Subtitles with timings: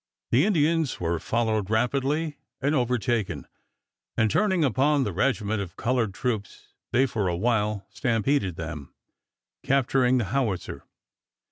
[0.31, 3.45] The Indians were followed rapidly and overtaken,
[4.17, 8.95] and turning upon the regiment of colored troops they for awhile stampeded them,
[9.61, 10.85] capturing the howitzer.